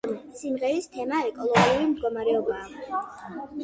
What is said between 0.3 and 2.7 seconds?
სიმღერის თემაა ეკოლოგიური მდგომარეობა.